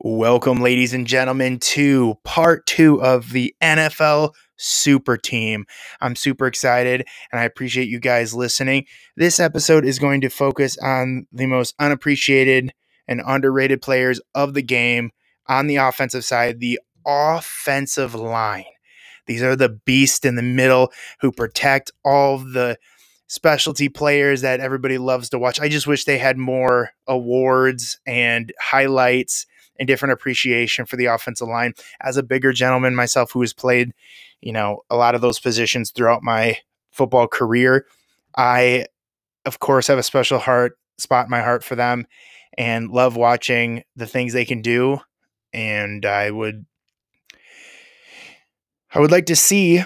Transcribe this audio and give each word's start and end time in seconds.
Welcome, 0.00 0.60
ladies 0.60 0.94
and 0.94 1.08
gentlemen, 1.08 1.58
to 1.58 2.14
part 2.22 2.66
two 2.66 3.02
of 3.02 3.32
the 3.32 3.52
NFL 3.60 4.32
Super 4.56 5.16
Team. 5.16 5.66
I'm 6.00 6.14
super 6.14 6.46
excited 6.46 7.04
and 7.32 7.40
I 7.40 7.42
appreciate 7.42 7.88
you 7.88 7.98
guys 7.98 8.32
listening. 8.32 8.84
This 9.16 9.40
episode 9.40 9.84
is 9.84 9.98
going 9.98 10.20
to 10.20 10.28
focus 10.28 10.78
on 10.78 11.26
the 11.32 11.46
most 11.46 11.74
unappreciated 11.80 12.72
and 13.08 13.20
underrated 13.26 13.82
players 13.82 14.20
of 14.36 14.54
the 14.54 14.62
game 14.62 15.10
on 15.48 15.66
the 15.66 15.76
offensive 15.76 16.24
side, 16.24 16.60
the 16.60 16.78
offensive 17.04 18.14
line. 18.14 18.66
These 19.26 19.42
are 19.42 19.56
the 19.56 19.80
beasts 19.84 20.24
in 20.24 20.36
the 20.36 20.42
middle 20.42 20.92
who 21.22 21.32
protect 21.32 21.90
all 22.04 22.38
the 22.38 22.78
specialty 23.26 23.88
players 23.88 24.42
that 24.42 24.60
everybody 24.60 24.96
loves 24.96 25.28
to 25.30 25.40
watch. 25.40 25.58
I 25.58 25.68
just 25.68 25.88
wish 25.88 26.04
they 26.04 26.18
had 26.18 26.38
more 26.38 26.90
awards 27.08 27.98
and 28.06 28.52
highlights 28.60 29.44
and 29.78 29.86
different 29.86 30.12
appreciation 30.12 30.86
for 30.86 30.96
the 30.96 31.06
offensive 31.06 31.48
line. 31.48 31.74
As 32.00 32.16
a 32.16 32.22
bigger 32.22 32.52
gentleman 32.52 32.94
myself 32.94 33.32
who 33.32 33.40
has 33.40 33.52
played, 33.52 33.92
you 34.40 34.52
know, 34.52 34.82
a 34.90 34.96
lot 34.96 35.14
of 35.14 35.20
those 35.20 35.38
positions 35.38 35.90
throughout 35.90 36.22
my 36.22 36.58
football 36.90 37.28
career, 37.28 37.86
I 38.36 38.86
of 39.44 39.58
course 39.58 39.86
have 39.86 39.98
a 39.98 40.02
special 40.02 40.38
heart 40.38 40.78
spot 40.98 41.26
in 41.26 41.30
my 41.30 41.40
heart 41.40 41.64
for 41.64 41.76
them 41.76 42.06
and 42.56 42.90
love 42.90 43.16
watching 43.16 43.84
the 43.96 44.06
things 44.06 44.32
they 44.32 44.44
can 44.44 44.62
do 44.62 45.00
and 45.52 46.04
I 46.04 46.30
would 46.30 46.66
I 48.94 49.00
would 49.00 49.10
like 49.10 49.26
to 49.26 49.36
see 49.36 49.82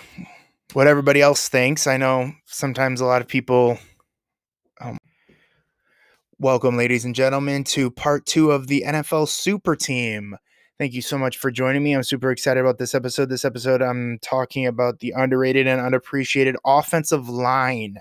what 0.73 0.87
everybody 0.87 1.21
else 1.21 1.49
thinks. 1.49 1.87
I 1.87 1.97
know 1.97 2.33
sometimes 2.47 3.01
a 3.01 3.05
lot 3.05 3.21
of 3.21 3.29
people 3.29 3.79
Welcome, 6.43 6.77
ladies 6.77 7.05
and 7.05 7.15
gentlemen, 7.15 7.63
to 7.67 7.89
part 7.89 8.27
two 8.27 8.51
of 8.51 8.67
the 8.67 8.83
NFL 8.85 9.29
Super 9.29 9.77
Team. 9.77 10.37
Thank 10.77 10.93
you 10.93 11.01
so 11.01 11.17
much 11.17 11.39
for 11.39 11.53
joining 11.53 11.85
me. 11.85 11.93
I'm 11.93 12.03
super 12.03 12.33
excited 12.33 12.59
about 12.59 12.79
this 12.79 12.97
episode. 12.97 13.29
This 13.29 13.45
episode, 13.45 13.81
I'm 13.81 14.19
talking 14.23 14.67
about 14.67 14.99
the 14.99 15.13
underrated 15.13 15.69
and 15.69 15.81
unappreciated 15.81 16.57
offensive 16.67 17.29
line. 17.29 17.99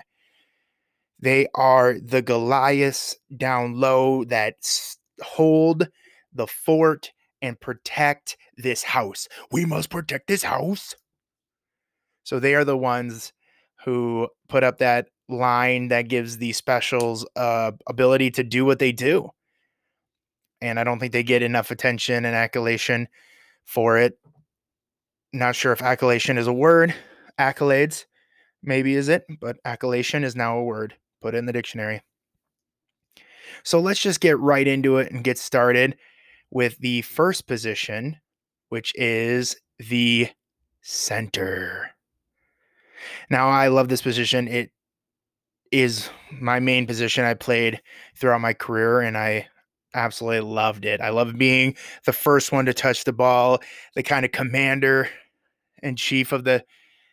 They 1.20 1.46
are 1.54 2.00
the 2.00 2.20
Goliaths 2.20 3.16
down 3.36 3.74
low 3.78 4.24
that 4.24 4.56
hold 5.22 5.86
the 6.32 6.48
fort 6.48 7.12
and 7.40 7.60
protect 7.60 8.36
this 8.56 8.82
house. 8.82 9.28
We 9.52 9.64
must 9.66 9.88
protect 9.88 10.26
this 10.26 10.42
house. 10.42 10.96
So 12.24 12.40
they 12.40 12.56
are 12.56 12.64
the 12.64 12.76
ones 12.76 13.32
who 13.84 14.30
put 14.48 14.64
up 14.64 14.78
that 14.78 15.06
line 15.32 15.88
that 15.88 16.08
gives 16.08 16.38
the 16.38 16.52
specials 16.52 17.26
uh, 17.36 17.72
ability 17.86 18.30
to 18.32 18.44
do 18.44 18.64
what 18.64 18.78
they 18.78 18.92
do. 18.92 19.30
And 20.60 20.78
I 20.78 20.84
don't 20.84 20.98
think 21.00 21.12
they 21.12 21.22
get 21.22 21.42
enough 21.42 21.70
attention 21.70 22.24
and 22.24 22.36
accolation 22.36 23.08
for 23.64 23.98
it. 23.98 24.18
Not 25.32 25.56
sure 25.56 25.72
if 25.72 25.82
accolation 25.82 26.38
is 26.38 26.46
a 26.46 26.52
word. 26.52 26.94
Accolades, 27.38 28.04
maybe 28.62 28.94
is 28.94 29.08
it, 29.08 29.24
but 29.40 29.56
accolation 29.64 30.22
is 30.22 30.36
now 30.36 30.58
a 30.58 30.64
word. 30.64 30.94
Put 31.20 31.34
it 31.34 31.38
in 31.38 31.46
the 31.46 31.52
dictionary. 31.52 32.02
So 33.64 33.80
let's 33.80 34.00
just 34.00 34.20
get 34.20 34.38
right 34.38 34.66
into 34.66 34.98
it 34.98 35.10
and 35.10 35.24
get 35.24 35.38
started 35.38 35.96
with 36.50 36.78
the 36.78 37.02
first 37.02 37.46
position, 37.46 38.18
which 38.68 38.92
is 38.94 39.56
the 39.78 40.28
center. 40.82 41.90
Now, 43.30 43.48
I 43.48 43.68
love 43.68 43.88
this 43.88 44.02
position. 44.02 44.48
It 44.48 44.70
is 45.72 46.08
my 46.30 46.60
main 46.60 46.86
position 46.86 47.24
I 47.24 47.34
played 47.34 47.80
throughout 48.14 48.40
my 48.40 48.52
career, 48.52 49.00
and 49.00 49.16
I 49.16 49.48
absolutely 49.94 50.40
loved 50.40 50.84
it. 50.84 51.00
I 51.00 51.10
love 51.10 51.36
being 51.36 51.76
the 52.04 52.12
first 52.12 52.52
one 52.52 52.66
to 52.66 52.74
touch 52.74 53.04
the 53.04 53.12
ball, 53.12 53.58
the 53.94 54.02
kind 54.02 54.24
of 54.24 54.32
commander 54.32 55.08
and 55.82 55.98
chief 55.98 56.32
of 56.32 56.44
the 56.44 56.64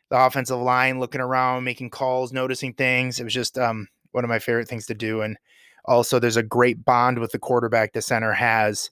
the 0.10 0.26
offensive 0.26 0.58
line, 0.60 1.00
looking 1.00 1.22
around, 1.22 1.64
making 1.64 1.92
calls, 1.92 2.34
noticing 2.34 2.74
things. 2.74 3.20
It 3.20 3.24
was 3.24 3.34
just 3.34 3.60
um, 3.60 3.88
one 4.12 4.24
of 4.24 4.30
my 4.30 4.40
favorite 4.40 4.68
things 4.68 4.88
to 4.88 4.96
do. 4.96 5.22
And 5.22 5.38
also, 5.86 6.18
there's 6.18 6.38
a 6.38 6.44
great 6.44 6.84
bond 6.84 7.20
with 7.20 7.32
the 7.32 7.40
quarterback 7.40 7.94
the 7.94 8.02
center 8.02 8.34
has 8.34 8.90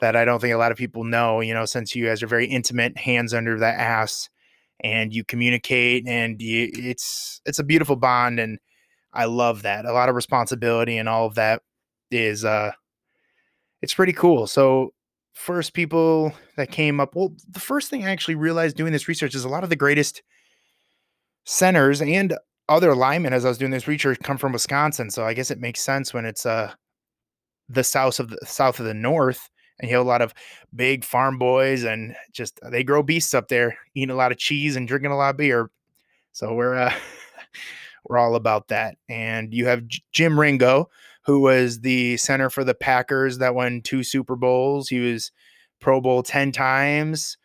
that 0.00 0.14
I 0.14 0.26
don't 0.26 0.40
think 0.40 0.52
a 0.52 0.58
lot 0.58 0.72
of 0.72 0.78
people 0.78 1.04
know. 1.04 1.40
You 1.40 1.54
know, 1.54 1.64
since 1.64 1.94
you 1.94 2.06
guys 2.06 2.22
are 2.22 2.26
very 2.26 2.46
intimate, 2.46 2.98
hands 2.98 3.32
under 3.32 3.58
that 3.58 3.78
ass, 3.78 4.28
and 4.80 5.12
you 5.14 5.24
communicate, 5.24 6.06
and 6.06 6.40
you, 6.40 6.70
it's 6.74 7.40
it's 7.46 7.58
a 7.58 7.64
beautiful 7.64 7.96
bond. 7.96 8.38
And 8.38 8.58
I 9.16 9.24
love 9.24 9.62
that. 9.62 9.84
A 9.84 9.92
lot 9.92 10.08
of 10.08 10.14
responsibility 10.14 10.98
and 10.98 11.08
all 11.08 11.26
of 11.26 11.34
that 11.36 11.62
is 12.10 12.44
uh 12.44 12.72
it's 13.82 13.94
pretty 13.94 14.12
cool. 14.12 14.46
So 14.46 14.92
first 15.34 15.74
people 15.74 16.32
that 16.56 16.70
came 16.70 16.98
up, 16.98 17.14
well, 17.14 17.32
the 17.50 17.60
first 17.60 17.90
thing 17.90 18.04
I 18.04 18.10
actually 18.10 18.36
realized 18.36 18.76
doing 18.76 18.92
this 18.92 19.08
research 19.08 19.34
is 19.34 19.44
a 19.44 19.48
lot 19.48 19.64
of 19.64 19.70
the 19.70 19.76
greatest 19.76 20.22
centers 21.44 22.00
and 22.00 22.34
other 22.68 22.94
linemen 22.94 23.32
as 23.32 23.44
I 23.44 23.48
was 23.48 23.58
doing 23.58 23.70
this 23.70 23.86
research 23.86 24.18
come 24.22 24.38
from 24.38 24.52
Wisconsin. 24.52 25.10
So 25.10 25.24
I 25.24 25.34
guess 25.34 25.50
it 25.50 25.60
makes 25.60 25.80
sense 25.80 26.12
when 26.12 26.24
it's 26.24 26.46
uh 26.46 26.72
the 27.68 27.84
south 27.84 28.20
of 28.20 28.30
the 28.30 28.38
south 28.44 28.78
of 28.80 28.86
the 28.86 28.94
north 28.94 29.48
and 29.78 29.90
you 29.90 29.96
have 29.96 30.06
a 30.06 30.08
lot 30.08 30.22
of 30.22 30.32
big 30.74 31.04
farm 31.04 31.38
boys 31.38 31.84
and 31.84 32.14
just 32.32 32.58
they 32.70 32.82
grow 32.82 33.02
beasts 33.02 33.34
up 33.34 33.48
there, 33.48 33.76
eating 33.94 34.10
a 34.10 34.16
lot 34.16 34.32
of 34.32 34.38
cheese 34.38 34.76
and 34.76 34.88
drinking 34.88 35.10
a 35.10 35.16
lot 35.16 35.30
of 35.30 35.36
beer. 35.36 35.70
So 36.32 36.54
we're 36.54 36.76
uh 36.76 36.94
we're 38.08 38.18
all 38.18 38.34
about 38.34 38.68
that. 38.68 38.96
And 39.08 39.52
you 39.52 39.66
have 39.66 39.84
Jim 40.12 40.38
Ringo, 40.38 40.90
who 41.24 41.40
was 41.40 41.80
the 41.80 42.16
center 42.16 42.50
for 42.50 42.64
the 42.64 42.74
Packers 42.74 43.38
that 43.38 43.54
won 43.54 43.82
two 43.82 44.02
Super 44.02 44.36
Bowls. 44.36 44.88
He 44.88 45.00
was 45.00 45.32
Pro 45.80 46.00
Bowl 46.00 46.22
10 46.22 46.52
times. 46.52 47.36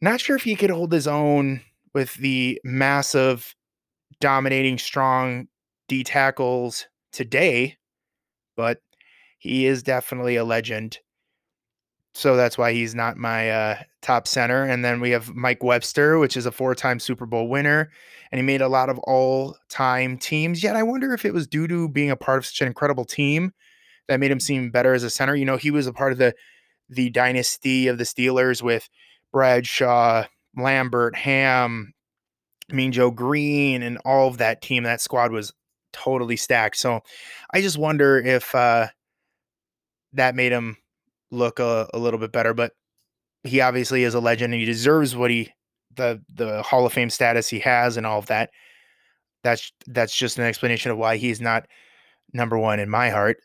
Not 0.00 0.20
sure 0.20 0.36
if 0.36 0.44
he 0.44 0.56
could 0.56 0.70
hold 0.70 0.92
his 0.92 1.06
own 1.06 1.62
with 1.94 2.14
the 2.14 2.60
massive, 2.64 3.54
dominating, 4.20 4.78
strong 4.78 5.48
D 5.88 6.04
tackles 6.04 6.86
today, 7.12 7.76
but 8.56 8.80
he 9.38 9.66
is 9.66 9.82
definitely 9.82 10.36
a 10.36 10.44
legend 10.44 10.98
so 12.14 12.36
that's 12.36 12.56
why 12.56 12.72
he's 12.72 12.94
not 12.94 13.16
my 13.16 13.50
uh, 13.50 13.78
top 14.00 14.28
center. 14.28 14.62
And 14.64 14.84
then 14.84 15.00
we 15.00 15.10
have 15.10 15.34
Mike 15.34 15.62
Webster, 15.64 16.18
which 16.18 16.36
is 16.36 16.46
a 16.46 16.52
four-time 16.52 17.00
Super 17.00 17.26
Bowl 17.26 17.48
winner, 17.48 17.90
and 18.30 18.38
he 18.38 18.42
made 18.42 18.60
a 18.62 18.68
lot 18.68 18.88
of 18.88 18.98
all-time 19.00 20.16
teams. 20.18 20.62
Yet 20.62 20.76
I 20.76 20.84
wonder 20.84 21.12
if 21.12 21.24
it 21.24 21.34
was 21.34 21.48
due 21.48 21.66
to 21.66 21.88
being 21.88 22.10
a 22.10 22.16
part 22.16 22.38
of 22.38 22.46
such 22.46 22.60
an 22.60 22.68
incredible 22.68 23.04
team 23.04 23.52
that 24.06 24.20
made 24.20 24.30
him 24.30 24.40
seem 24.40 24.70
better 24.70 24.94
as 24.94 25.02
a 25.02 25.10
center. 25.10 25.34
You 25.34 25.44
know, 25.44 25.56
he 25.56 25.70
was 25.70 25.86
a 25.86 25.92
part 25.92 26.12
of 26.12 26.18
the 26.18 26.34
the 26.88 27.10
dynasty 27.10 27.88
of 27.88 27.98
the 27.98 28.04
Steelers 28.04 28.62
with 28.62 28.88
Bradshaw, 29.32 30.24
Lambert, 30.56 31.16
Ham, 31.16 31.94
I 32.70 32.74
Mean 32.74 32.92
Joe 32.92 33.10
Greene, 33.10 33.82
and 33.82 33.98
all 34.04 34.28
of 34.28 34.38
that 34.38 34.62
team. 34.62 34.84
That 34.84 35.00
squad 35.00 35.32
was 35.32 35.52
totally 35.92 36.36
stacked. 36.36 36.76
So 36.76 37.00
I 37.52 37.62
just 37.62 37.78
wonder 37.78 38.18
if 38.18 38.54
uh, 38.54 38.88
that 40.12 40.34
made 40.34 40.52
him 40.52 40.76
look 41.30 41.58
a, 41.58 41.88
a 41.94 41.98
little 41.98 42.20
bit 42.20 42.32
better. 42.32 42.54
But 42.54 42.72
he 43.42 43.60
obviously 43.60 44.04
is 44.04 44.14
a 44.14 44.20
legend 44.20 44.54
and 44.54 44.60
he 44.60 44.66
deserves 44.66 45.14
what 45.14 45.30
he 45.30 45.50
the 45.96 46.20
the 46.32 46.62
Hall 46.62 46.86
of 46.86 46.92
Fame 46.92 47.10
status 47.10 47.48
he 47.48 47.58
has 47.60 47.96
and 47.96 48.06
all 48.06 48.18
of 48.18 48.26
that. 48.26 48.50
That's 49.42 49.72
that's 49.86 50.16
just 50.16 50.38
an 50.38 50.44
explanation 50.44 50.90
of 50.90 50.98
why 50.98 51.16
he's 51.16 51.40
not 51.40 51.66
number 52.32 52.58
one 52.58 52.80
in 52.80 52.88
my 52.88 53.10
heart. 53.10 53.38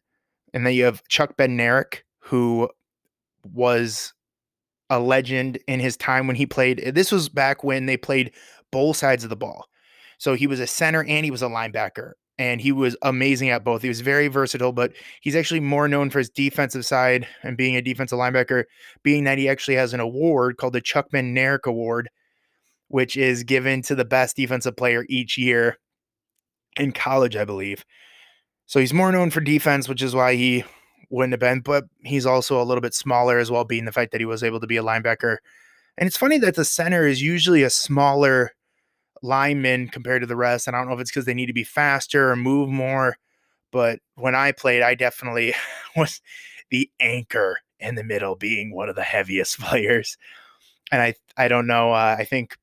And 0.54 0.66
then 0.66 0.74
you 0.74 0.86
have 0.86 1.08
Chuck 1.08 1.38
Bednarik, 1.38 2.00
who 2.20 2.70
was 3.44 4.14
a 4.90 5.00
legend 5.00 5.60
in 5.68 5.80
his 5.80 5.96
time 5.96 6.26
when 6.26 6.36
he 6.36 6.46
played. 6.46 6.80
Eh, 6.84 6.92
this 6.92 7.12
was 7.12 7.30
back 7.30 7.64
when 7.64 7.86
they 7.86 7.98
played 7.98 8.32
both 8.72 8.98
sides 8.98 9.24
of 9.24 9.30
the 9.30 9.36
ball. 9.36 9.68
So 10.18 10.34
he 10.34 10.48
was 10.48 10.60
a 10.60 10.68
center 10.68 11.04
and 11.04 11.24
he 11.24 11.32
was 11.32 11.44
a 11.44 11.48
linebacker 11.48 12.14
and 12.40 12.62
he 12.62 12.72
was 12.72 12.96
amazing 13.02 13.50
at 13.50 13.66
both. 13.66 13.82
He 13.82 13.90
was 13.90 14.00
very 14.00 14.30
versatile, 14.30 14.72
but 14.72 14.94
he's 15.22 15.36
actually 15.36 15.60
more 15.60 15.90
known 15.90 16.10
for 16.10 16.20
his 16.20 16.30
defensive 16.30 16.86
side 16.86 17.28
and 17.44 17.58
being 17.58 17.76
a 17.76 17.82
defensive 17.82 18.18
linebacker, 18.18 18.64
being 19.04 19.26
that 19.26 19.38
he 19.38 19.50
actually 19.50 19.76
has 19.76 19.94
an 19.94 20.00
award 20.00 20.56
called 20.56 20.72
the 20.72 20.82
Chuck 20.82 21.10
Bednarik 21.12 21.66
Award, 21.66 22.10
which 22.88 23.18
is 23.18 23.44
given 23.44 23.82
to 23.84 23.94
the 23.94 24.06
best 24.06 24.38
defensive 24.38 24.78
player 24.78 25.06
each 25.10 25.38
year 25.38 25.78
in 26.78 26.94
college, 26.94 27.36
I 27.36 27.44
believe. 27.44 27.84
So 28.68 28.80
he's 28.80 28.94
more 28.94 29.12
known 29.12 29.32
for 29.32 29.42
defense, 29.42 29.90
which 29.90 30.02
is 30.02 30.16
why 30.16 30.36
he 30.36 30.64
wouldn't 31.10 31.34
have 31.34 31.42
been, 31.42 31.60
but 31.60 31.84
he's 32.04 32.26
also 32.26 32.62
a 32.62 32.64
little 32.64 32.82
bit 32.82 32.94
smaller 32.94 33.38
as 33.38 33.52
well, 33.52 33.66
being 33.66 33.84
the 33.84 33.92
fact 33.92 34.14
that 34.14 34.22
he 34.22 34.26
was 34.26 34.44
able 34.44 34.62
to 34.62 34.68
be 34.68 34.78
a 34.78 34.84
linebacker. 34.84 35.38
And 35.98 36.08
it's 36.08 36.18
funny 36.18 36.38
that 36.38 36.56
the 36.56 36.64
center 36.64 37.06
is 37.06 37.22
usually 37.22 37.64
a 37.64 37.70
smaller 37.70 38.54
linemen 39.24 39.90
compared 39.90 40.22
to 40.22 40.28
the 40.28 40.36
rest. 40.36 40.68
And 40.68 40.76
I 40.76 40.80
don't 40.80 40.88
know 40.90 40.96
if 40.96 41.02
it's 41.02 41.12
because 41.12 41.26
they 41.26 41.34
need 41.34 41.48
to 41.48 41.54
be 41.54 41.64
faster 41.64 42.32
or 42.32 42.36
move 42.36 42.70
more. 42.70 43.18
But 43.72 44.00
when 44.16 44.36
I 44.36 44.52
played, 44.52 44.82
I 44.84 44.96
definitely 44.96 45.54
was 45.98 46.22
the 46.72 46.90
anchor 47.00 47.58
in 47.80 47.96
the 47.96 48.04
middle, 48.04 48.36
being 48.36 48.74
one 48.74 48.90
of 48.90 48.96
the 48.96 49.04
heaviest 49.04 49.60
players. 49.62 50.18
And 50.92 51.02
I, 51.02 51.16
I 51.38 51.48
don't 51.48 51.68
know. 51.68 51.94
Uh, 51.94 52.16
I 52.20 52.26
think 52.26 52.58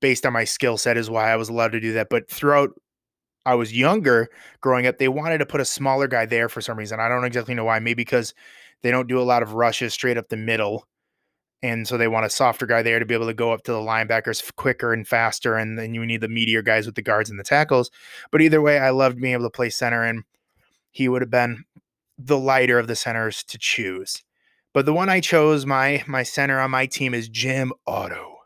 based 0.00 0.26
on 0.26 0.32
my 0.32 0.44
skill 0.44 0.78
set 0.78 0.96
is 0.96 1.10
why 1.10 1.30
I 1.32 1.36
was 1.36 1.48
allowed 1.48 1.72
to 1.72 1.80
do 1.80 1.92
that. 1.94 2.08
But 2.10 2.28
throughout 2.30 2.70
I 3.44 3.54
was 3.54 3.76
younger 3.76 4.28
growing 4.60 4.86
up, 4.86 4.98
they 4.98 5.08
wanted 5.08 5.38
to 5.38 5.46
put 5.46 5.60
a 5.60 5.64
smaller 5.64 6.06
guy 6.08 6.26
there 6.26 6.48
for 6.48 6.60
some 6.60 6.78
reason. 6.78 7.00
I 7.00 7.08
don't 7.08 7.24
exactly 7.24 7.54
know 7.54 7.64
why. 7.64 7.78
Maybe 7.80 7.94
because 8.02 8.34
They 8.82 8.90
don't 8.92 9.08
do 9.08 9.20
a 9.20 9.24
lot 9.24 9.42
of 9.44 9.54
rushes 9.54 9.94
straight 9.94 10.18
up 10.18 10.28
the 10.28 10.36
middle. 10.36 10.86
And 11.62 11.86
so 11.86 11.96
they 11.96 12.08
want 12.08 12.26
a 12.26 12.30
softer 12.30 12.66
guy 12.66 12.82
there 12.82 12.98
to 12.98 13.06
be 13.06 13.14
able 13.14 13.26
to 13.26 13.34
go 13.34 13.52
up 13.52 13.62
to 13.64 13.72
the 13.72 13.78
linebackers 13.78 14.54
quicker 14.56 14.92
and 14.92 15.06
faster. 15.06 15.56
And 15.56 15.78
then 15.78 15.94
you 15.94 16.04
need 16.04 16.20
the 16.20 16.28
meteor 16.28 16.62
guys 16.62 16.86
with 16.86 16.96
the 16.96 17.02
guards 17.02 17.30
and 17.30 17.38
the 17.38 17.44
tackles. 17.44 17.90
But 18.30 18.42
either 18.42 18.60
way, 18.60 18.78
I 18.78 18.90
loved 18.90 19.20
being 19.20 19.34
able 19.34 19.44
to 19.44 19.50
play 19.50 19.70
center, 19.70 20.02
and 20.02 20.24
he 20.90 21.08
would 21.08 21.22
have 21.22 21.30
been 21.30 21.64
the 22.18 22.38
lighter 22.38 22.78
of 22.78 22.88
the 22.88 22.96
centers 22.96 23.42
to 23.44 23.58
choose. 23.58 24.22
But 24.72 24.86
the 24.86 24.92
one 24.92 25.08
I 25.08 25.20
chose, 25.20 25.66
my 25.66 26.02
my 26.06 26.22
center 26.22 26.58
on 26.58 26.70
my 26.70 26.86
team 26.86 27.14
is 27.14 27.28
Jim 27.28 27.72
Otto. 27.86 28.38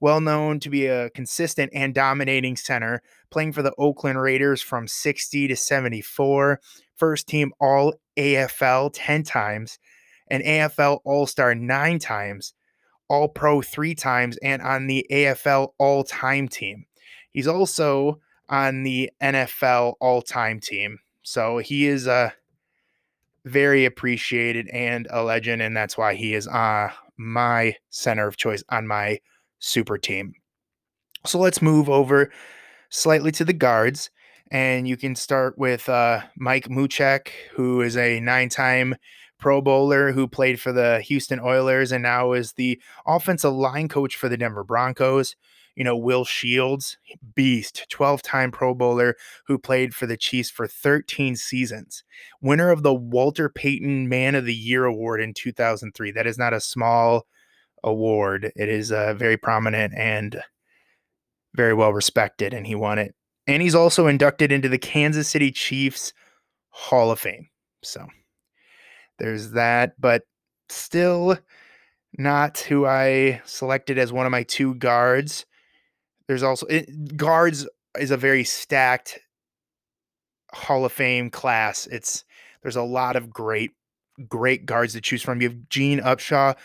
Well 0.00 0.20
known 0.20 0.60
to 0.60 0.68
be 0.68 0.86
a 0.86 1.08
consistent 1.10 1.72
and 1.74 1.94
dominating 1.94 2.56
center, 2.56 3.00
playing 3.30 3.54
for 3.54 3.62
the 3.62 3.74
Oakland 3.78 4.20
Raiders 4.20 4.60
from 4.60 4.86
60 4.86 5.48
to 5.48 5.56
74, 5.56 6.60
first 6.94 7.26
team 7.26 7.52
all 7.58 7.94
AFL 8.18 8.90
10 8.92 9.22
times, 9.22 9.78
an 10.28 10.42
AFL 10.42 11.00
All 11.04 11.26
Star 11.26 11.54
nine 11.54 11.98
times, 11.98 12.54
All 13.08 13.28
Pro 13.28 13.62
three 13.62 13.94
times, 13.94 14.36
and 14.38 14.62
on 14.62 14.86
the 14.86 15.06
AFL 15.10 15.72
All 15.78 16.04
Time 16.04 16.48
team. 16.48 16.86
He's 17.30 17.46
also 17.46 18.20
on 18.48 18.82
the 18.82 19.10
NFL 19.22 19.94
All 20.00 20.22
Time 20.22 20.60
team. 20.60 20.98
So 21.22 21.58
he 21.58 21.86
is 21.86 22.06
a 22.06 22.32
very 23.44 23.84
appreciated 23.84 24.68
and 24.68 25.06
a 25.10 25.22
legend, 25.22 25.62
and 25.62 25.76
that's 25.76 25.96
why 25.96 26.14
he 26.14 26.34
is 26.34 26.48
uh, 26.48 26.90
my 27.16 27.76
center 27.90 28.26
of 28.26 28.36
choice 28.36 28.62
on 28.68 28.86
my 28.86 29.20
super 29.58 29.98
team. 29.98 30.34
So 31.24 31.38
let's 31.38 31.62
move 31.62 31.88
over 31.88 32.30
slightly 32.90 33.32
to 33.32 33.44
the 33.44 33.52
guards, 33.52 34.10
and 34.50 34.86
you 34.86 34.96
can 34.96 35.14
start 35.14 35.58
with 35.58 35.88
uh, 35.88 36.22
Mike 36.36 36.68
Munchak, 36.68 37.28
who 37.54 37.80
is 37.80 37.96
a 37.96 38.20
nine-time 38.20 38.96
Pro 39.38 39.60
Bowler 39.60 40.12
who 40.12 40.26
played 40.26 40.60
for 40.60 40.72
the 40.72 41.00
Houston 41.00 41.40
Oilers 41.40 41.92
and 41.92 42.02
now 42.02 42.32
is 42.32 42.52
the 42.52 42.80
offensive 43.06 43.52
line 43.52 43.88
coach 43.88 44.16
for 44.16 44.28
the 44.28 44.36
Denver 44.36 44.64
Broncos 44.64 45.36
you 45.76 45.84
know, 45.84 45.96
Will 45.96 46.24
Shields, 46.24 46.96
beast, 47.34 47.86
12 47.90 48.22
time 48.22 48.50
Pro 48.50 48.74
Bowler 48.74 49.14
who 49.46 49.58
played 49.58 49.94
for 49.94 50.06
the 50.06 50.16
Chiefs 50.16 50.50
for 50.50 50.66
13 50.66 51.36
seasons, 51.36 52.02
winner 52.40 52.70
of 52.70 52.82
the 52.82 52.94
Walter 52.94 53.48
Payton 53.48 54.08
Man 54.08 54.34
of 54.34 54.46
the 54.46 54.54
Year 54.54 54.86
Award 54.86 55.20
in 55.20 55.34
2003. 55.34 56.10
That 56.10 56.26
is 56.26 56.38
not 56.38 56.54
a 56.54 56.60
small 56.60 57.26
award, 57.84 58.50
it 58.56 58.68
is 58.68 58.90
uh, 58.90 59.14
very 59.14 59.36
prominent 59.36 59.94
and 59.96 60.42
very 61.54 61.74
well 61.74 61.92
respected, 61.92 62.52
and 62.54 62.66
he 62.66 62.74
won 62.74 62.98
it. 62.98 63.14
And 63.46 63.62
he's 63.62 63.74
also 63.74 64.06
inducted 64.06 64.50
into 64.50 64.68
the 64.68 64.78
Kansas 64.78 65.28
City 65.28 65.52
Chiefs 65.52 66.12
Hall 66.70 67.10
of 67.10 67.20
Fame. 67.20 67.48
So 67.82 68.08
there's 69.18 69.52
that, 69.52 70.00
but 70.00 70.22
still 70.68 71.38
not 72.18 72.58
who 72.58 72.86
I 72.86 73.40
selected 73.44 73.98
as 73.98 74.12
one 74.12 74.26
of 74.26 74.32
my 74.32 74.42
two 74.42 74.74
guards. 74.74 75.46
There's 76.28 76.42
also 76.42 76.66
it, 76.66 77.16
guards 77.16 77.66
is 77.98 78.10
a 78.10 78.16
very 78.16 78.44
stacked 78.44 79.18
Hall 80.52 80.84
of 80.84 80.92
Fame 80.92 81.30
class. 81.30 81.86
It's 81.86 82.24
there's 82.62 82.76
a 82.76 82.82
lot 82.82 83.16
of 83.16 83.30
great 83.30 83.72
great 84.28 84.66
guards 84.66 84.94
to 84.94 85.00
choose 85.00 85.22
from. 85.22 85.40
You 85.40 85.50
have 85.50 85.68
Gene 85.68 86.00
Upshaw, 86.00 86.56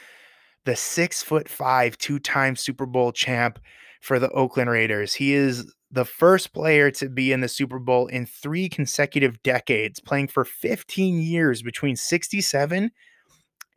the 0.66 0.76
six 0.76 1.22
foot 1.22 1.50
five, 1.50 1.98
two 1.98 2.20
time 2.20 2.56
Super 2.56 2.86
Bowl 2.86 3.12
champ 3.12 3.60
for 4.02 4.20
the 4.20 4.30
Oakland 4.32 4.70
Raiders. 4.70 5.14
He 5.14 5.34
is 5.34 5.72
the 5.92 6.06
first 6.06 6.54
player 6.54 6.90
to 6.92 7.10
be 7.10 7.32
in 7.32 7.42
the 7.42 7.48
Super 7.48 7.80
Bowl 7.80 8.08
in 8.08 8.26
three 8.26 8.70
consecutive 8.70 9.42
decades, 9.44 10.00
playing 10.00 10.30
for 10.30 10.46
15 10.46 11.22
years 11.22 11.62
between 11.62 11.96
67 11.96 12.92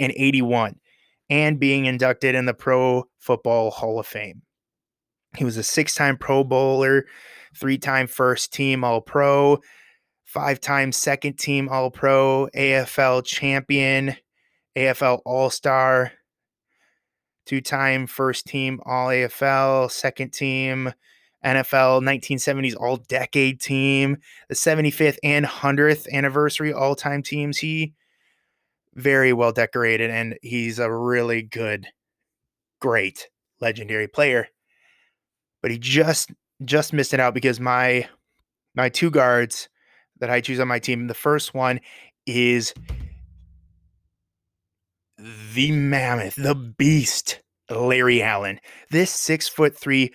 and 0.01 0.13
81, 0.17 0.79
and 1.29 1.59
being 1.59 1.87
inducted 1.87 2.35
in 2.35 2.47
the 2.47 2.55
Pro 2.55 3.05
Football 3.19 3.71
Hall 3.71 3.99
of 3.99 4.07
Fame. 4.07 4.43
He 5.37 5.45
was 5.45 5.57
a 5.57 5.65
six 5.65 5.95
time 5.95 6.17
Pro 6.17 6.45
Bowler, 6.45 7.07
three 7.57 7.79
time 7.79 8.07
first 8.07 8.53
team 8.53 8.85
All 8.85 9.01
Pro, 9.01 9.59
five 10.25 10.61
time 10.61 10.93
second 10.93 11.39
team 11.39 11.69
All 11.69 11.91
Pro, 11.91 12.49
AFL 12.55 13.25
champion, 13.25 14.17
AFL 14.77 15.21
All 15.25 15.51
Star, 15.51 16.13
two 17.47 17.61
time 17.61 18.07
first 18.07 18.47
team 18.47 18.81
All 18.87 19.09
AFL, 19.09 19.91
second 19.91 20.33
team 20.33 20.93
NFL 21.45 22.03
1970s 22.03 22.77
All 22.79 22.97
Decade 22.97 23.61
team, 23.61 24.19
the 24.49 24.55
75th 24.55 25.19
and 25.23 25.45
100th 25.45 26.11
anniversary 26.13 26.73
all 26.73 26.95
time 26.95 27.23
teams. 27.23 27.59
He 27.59 27.95
very 28.95 29.33
well 29.33 29.53
decorated 29.53 30.11
and 30.11 30.39
he's 30.43 30.79
a 30.79 30.93
really 30.93 31.43
good, 31.43 31.87
great, 32.81 33.29
legendary 33.61 34.09
player 34.09 34.49
but 35.65 35.71
he 35.71 35.79
just 35.79 36.31
just 36.63 36.93
missed 36.93 37.15
it 37.15 37.21
out 37.21 37.33
because 37.33 37.59
my 37.59 38.07
my 38.75 38.91
two 38.91 39.11
guards 39.11 39.71
that 40.21 40.29
I 40.29 40.43
choose 40.43 40.61
on 40.61 40.69
my 40.69 40.79
team, 40.79 41.07
the 41.07 41.15
first 41.15 41.55
one 41.55 41.81
is 42.27 42.75
the 45.17 45.73
mammoth, 45.73 46.35
the 46.35 46.55
beast, 46.55 47.41
Larry 47.71 48.23
Allen. 48.23 48.61
This 48.91 49.11
six 49.11 49.49
foot 49.49 49.75
three, 49.75 50.13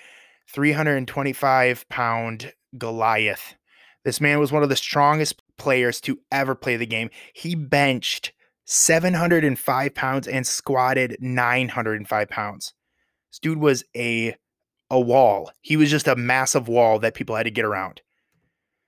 325 0.53 1.87
pound 1.89 2.53
Goliath. 2.77 3.55
This 4.03 4.21
man 4.21 4.39
was 4.39 4.51
one 4.51 4.63
of 4.63 4.69
the 4.69 4.75
strongest 4.75 5.41
players 5.57 6.01
to 6.01 6.19
ever 6.31 6.55
play 6.55 6.77
the 6.77 6.85
game. 6.85 7.09
He 7.33 7.55
benched 7.55 8.31
705 8.65 9.95
pounds 9.95 10.27
and 10.27 10.45
squatted 10.45 11.17
905 11.19 12.29
pounds. 12.29 12.73
This 13.31 13.39
dude 13.39 13.59
was 13.59 13.83
a 13.95 14.35
a 14.91 14.99
wall. 14.99 15.51
He 15.61 15.77
was 15.77 15.91
just 15.91 16.07
a 16.07 16.15
massive 16.15 16.67
wall 16.67 16.97
that 16.99 17.13
people 17.13 17.35
had 17.35 17.43
to 17.43 17.51
get 17.51 17.65
around. 17.65 18.01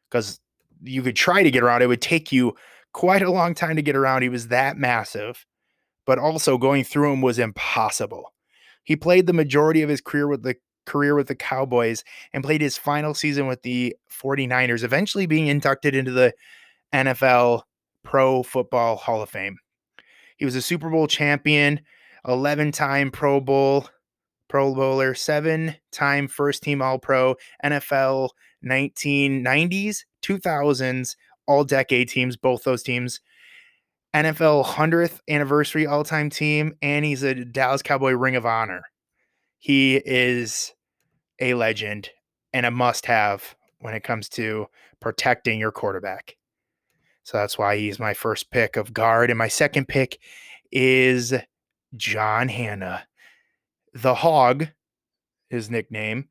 Because 0.09 0.39
you 0.81 1.03
could 1.03 1.15
try 1.15 1.43
to 1.43 1.51
get 1.51 1.61
around, 1.61 1.83
it 1.83 1.87
would 1.87 2.01
take 2.01 2.31
you 2.31 2.55
quite 2.91 3.21
a 3.21 3.31
long 3.31 3.53
time 3.53 3.75
to 3.75 3.83
get 3.83 3.95
around. 3.95 4.23
He 4.23 4.29
was 4.29 4.47
that 4.47 4.77
massive, 4.77 5.45
but 6.07 6.17
also 6.17 6.57
going 6.57 6.83
through 6.83 7.13
him 7.13 7.21
was 7.21 7.37
impossible. 7.37 8.33
He 8.83 8.95
played 8.95 9.27
the 9.27 9.33
majority 9.33 9.83
of 9.83 9.89
his 9.89 10.01
career 10.01 10.27
with 10.27 10.41
the 10.41 10.55
career 10.85 11.15
with 11.15 11.27
the 11.27 11.35
Cowboys 11.35 12.03
and 12.33 12.43
played 12.43 12.61
his 12.61 12.77
final 12.77 13.13
season 13.13 13.47
with 13.47 13.61
the 13.61 13.95
49ers, 14.11 14.83
eventually 14.83 15.25
being 15.25 15.47
inducted 15.47 15.95
into 15.95 16.11
the 16.11 16.33
NFL 16.93 17.63
Pro 18.03 18.43
Football 18.43 18.95
Hall 18.95 19.21
of 19.21 19.29
Fame. 19.29 19.57
He 20.37 20.45
was 20.45 20.55
a 20.55 20.61
Super 20.61 20.89
Bowl 20.89 21.07
champion, 21.07 21.81
11 22.27 22.71
time 22.71 23.11
Pro 23.11 23.39
Bowl 23.39 23.87
Pro 24.51 24.75
Bowler, 24.75 25.13
seven 25.13 25.75
time 25.93 26.27
first 26.27 26.61
team 26.61 26.81
All 26.81 26.99
Pro, 26.99 27.35
NFL 27.63 28.29
1990s, 28.65 30.03
2000s, 30.21 31.15
all 31.47 31.63
decade 31.63 32.09
teams, 32.09 32.35
both 32.35 32.63
those 32.63 32.83
teams. 32.83 33.21
NFL 34.13 34.65
100th 34.65 35.19
anniversary 35.29 35.87
all 35.87 36.03
time 36.03 36.29
team, 36.29 36.73
and 36.81 37.05
he's 37.05 37.23
a 37.23 37.45
Dallas 37.45 37.81
Cowboy 37.81 38.11
Ring 38.11 38.35
of 38.35 38.45
Honor. 38.45 38.83
He 39.61 39.97
is 39.97 40.73
a 41.39 41.53
legend 41.53 42.09
and 42.51 42.65
a 42.65 42.71
must 42.71 43.05
have 43.05 43.55
when 43.77 43.93
it 43.93 44.03
comes 44.03 44.27
to 44.29 44.65
protecting 44.99 45.59
your 45.59 45.71
quarterback. 45.71 46.35
So 47.23 47.37
that's 47.37 47.59
why 47.59 47.77
he's 47.77 47.99
my 47.99 48.15
first 48.15 48.49
pick 48.49 48.75
of 48.75 48.91
guard. 48.91 49.29
And 49.29 49.37
my 49.37 49.47
second 49.47 49.87
pick 49.87 50.17
is 50.71 51.35
John 51.95 52.47
Hannah 52.47 53.03
the 53.93 54.15
Hog, 54.15 54.69
his 55.49 55.69
nickname, 55.69 56.27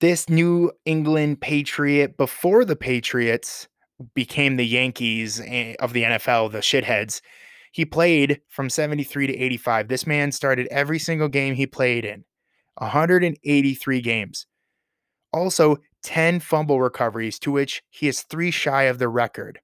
this 0.00 0.28
New 0.28 0.70
England 0.84 1.40
Patriot 1.40 2.16
before 2.16 2.64
the 2.64 2.76
Patriots 2.76 3.66
became 4.14 4.56
the 4.56 4.66
Yankees 4.66 5.40
eh, 5.44 5.74
of 5.80 5.92
the 5.92 6.04
NFL, 6.04 6.52
the 6.52 6.58
shitheads. 6.58 7.20
He 7.72 7.84
played 7.84 8.40
from 8.48 8.70
73 8.70 9.26
to 9.28 9.36
85. 9.36 9.88
This 9.88 10.06
man 10.06 10.32
started 10.32 10.66
every 10.70 10.98
single 10.98 11.28
game 11.28 11.54
he 11.54 11.66
played 11.66 12.04
in, 12.04 12.24
183 12.76 14.00
games. 14.00 14.46
Also, 15.32 15.76
10 16.02 16.40
fumble 16.40 16.80
recoveries, 16.80 17.38
to 17.40 17.52
which 17.52 17.82
he 17.90 18.08
is 18.08 18.22
three 18.22 18.50
shy 18.50 18.84
of 18.84 18.98
the 18.98 19.08
record. 19.08 19.60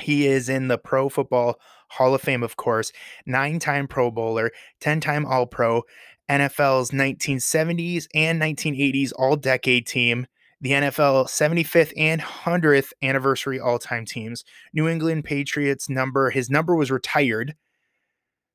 He 0.00 0.26
is 0.26 0.48
in 0.48 0.68
the 0.68 0.78
Pro 0.78 1.08
Football 1.08 1.60
Hall 1.90 2.14
of 2.14 2.22
Fame, 2.22 2.42
of 2.42 2.56
course, 2.56 2.92
nine 3.26 3.58
time 3.58 3.86
Pro 3.86 4.10
Bowler, 4.10 4.50
10 4.80 5.00
time 5.00 5.26
All 5.26 5.46
Pro, 5.46 5.82
NFL's 6.30 6.90
1970s 6.90 8.06
and 8.14 8.40
1980s 8.40 9.12
All 9.16 9.36
Decade 9.36 9.86
team, 9.86 10.26
the 10.62 10.70
NFL 10.70 11.26
75th 11.26 11.92
and 11.96 12.22
100th 12.22 12.92
anniversary 13.02 13.58
all 13.58 13.80
time 13.80 14.06
teams. 14.06 14.44
New 14.72 14.88
England 14.88 15.24
Patriots 15.24 15.88
number, 15.88 16.30
his 16.30 16.48
number 16.48 16.76
was 16.76 16.90
retired. 16.90 17.56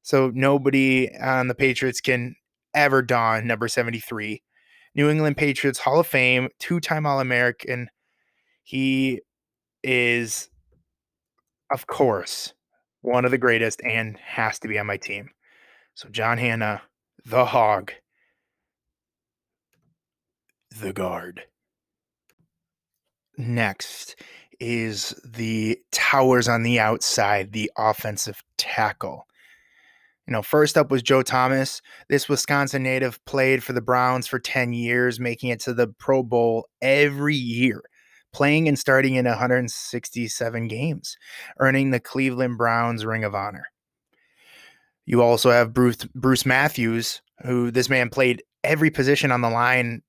So 0.04 0.32
nobody 0.34 1.14
on 1.18 1.50
the 1.50 1.56
Patriots 1.56 2.00
can 2.00 2.36
ever 2.74 3.02
don 3.02 3.46
number 3.46 3.68
73. 3.68 4.42
New 4.96 5.10
England 5.10 5.36
Patriots 5.36 5.80
Hall 5.80 6.00
of 6.00 6.08
Fame, 6.08 6.48
two 6.60 6.80
time 6.80 7.06
All 7.06 7.20
American. 7.20 7.90
He 8.64 9.22
is, 9.84 10.50
of 11.70 11.88
course, 11.88 12.54
one 13.02 13.26
of 13.26 13.32
the 13.32 13.38
greatest, 13.38 13.82
and 13.84 14.18
has 14.18 14.60
to 14.60 14.70
be 14.70 14.80
on 14.80 14.88
my 14.88 14.98
team. 14.98 15.30
So, 15.94 16.10
John 16.10 16.38
Hannah, 16.38 16.82
the 17.26 17.46
hog, 17.46 17.92
the 20.72 20.94
guard. 20.94 21.44
Next 23.38 24.15
is 24.60 25.13
the 25.24 25.79
towers 25.91 26.48
on 26.48 26.63
the 26.63 26.79
outside, 26.79 27.51
the 27.51 27.72
offensive 27.77 28.41
tackle. 28.58 29.27
You 30.25 30.34
know, 30.34 30.41
first 30.41 30.77
up 30.77 30.91
was 30.91 31.03
Joe 31.03 31.22
Thomas. 31.22 31.82
This 32.10 32.27
Wisconsin 32.27 32.84
native 32.84 33.24
played 33.25 33.63
for 33.63 33.74
the 33.74 33.82
Browns 33.82 34.27
for 34.27 34.39
10 34.39 34.74
years, 34.74 35.20
making 35.20 35.50
it 35.51 35.60
to 35.62 35.74
the 35.74 35.88
Pro 35.88 36.22
Bowl 36.24 36.67
every 36.82 37.36
year, 37.36 37.82
playing 38.34 38.67
and 38.67 38.77
starting 38.77 39.15
in 39.15 39.25
167 39.25 40.67
games, 40.67 41.17
earning 41.60 41.91
the 41.91 42.00
Cleveland 42.00 42.58
Browns 42.58 43.06
Ring 43.06 43.24
of 43.24 43.36
Honor. 43.36 43.67
You 45.06 45.22
also 45.22 45.51
have 45.51 45.74
Bruce 45.74 46.06
Bruce 46.13 46.46
Matthews, 46.46 47.22
who 47.46 47.72
this 47.72 47.89
man 47.89 48.10
played 48.10 48.44
every 48.65 48.89
position 48.89 49.32
on 49.32 49.39
the 49.39 49.50
line 49.50 50.01